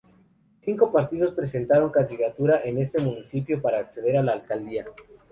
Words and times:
Cinco 0.61 0.91
partidos 0.91 1.31
presentaron 1.31 1.91
candidatura 1.91 2.59
en 2.63 2.79
este 2.79 2.97
municipio 2.99 3.61
para 3.61 3.77
acceder 3.81 4.17
a 4.17 4.23
la 4.23 4.31
alcaldía. 4.33 4.87